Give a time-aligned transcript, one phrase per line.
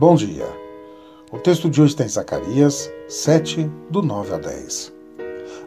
[0.00, 0.46] Bom dia.
[1.32, 4.92] O texto de hoje está em Zacarias 7, do 9 ao 10.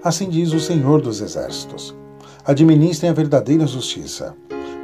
[0.02, 1.94] Assim diz o Senhor dos Exércitos:
[2.46, 4.34] Administrem a verdadeira justiça.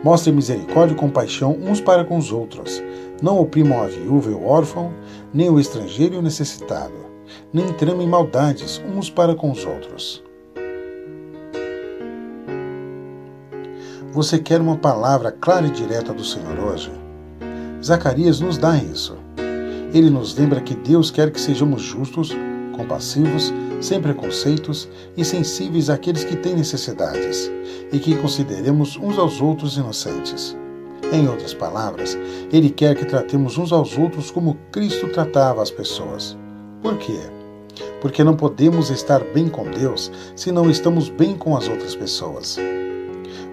[0.04, 2.84] Mostrem misericórdia e compaixão uns para com os outros.
[3.22, 4.94] Não oprimam a viúva e o órfão,
[5.34, 7.06] nem o estrangeiro e o necessitado.
[7.54, 10.22] Nem tramem maldades uns para com os outros.
[14.12, 16.92] Você quer uma palavra clara e direta do Senhor hoje?
[17.82, 19.26] Zacarias nos dá isso.
[19.94, 22.36] Ele nos lembra que Deus quer que sejamos justos,
[22.76, 27.52] compassivos, sem preconceitos e sensíveis àqueles que têm necessidades,
[27.92, 30.56] e que consideremos uns aos outros inocentes.
[31.12, 32.18] Em outras palavras,
[32.52, 36.38] Ele quer que tratemos uns aos outros como Cristo tratava as pessoas.
[36.82, 37.20] Por quê?
[38.02, 42.58] Porque não podemos estar bem com Deus se não estamos bem com as outras pessoas.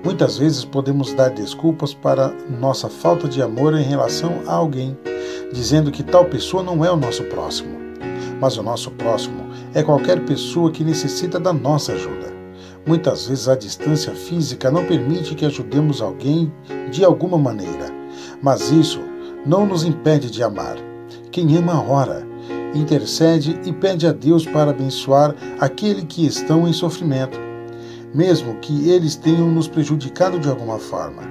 [0.04, 4.96] Muitas vezes podemos dar desculpas para nossa falta de amor em relação a alguém,
[5.52, 7.78] dizendo que tal pessoa não é o nosso próximo.
[8.40, 12.34] Mas o nosso próximo é qualquer pessoa que necessita da nossa ajuda.
[12.86, 16.52] Muitas vezes a distância física não permite que ajudemos alguém
[16.90, 17.86] de alguma maneira,
[18.42, 19.00] mas isso
[19.46, 20.76] não nos impede de amar.
[21.30, 22.26] Quem ama ora,
[22.74, 27.43] intercede e pede a Deus para abençoar aquele que estão em sofrimento
[28.14, 31.22] mesmo que eles tenham nos prejudicado de alguma forma.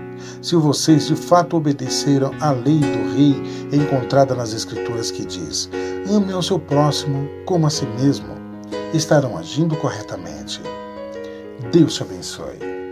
[0.42, 3.36] Se vocês de fato obedeceram à lei do rei
[3.72, 5.70] encontrada nas Escrituras que diz:
[6.10, 8.36] ame ao seu próximo como a si mesmo,
[8.94, 10.62] estarão agindo corretamente.
[11.72, 12.83] Deus te abençoe.